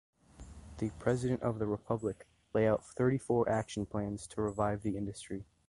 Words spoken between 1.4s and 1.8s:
of the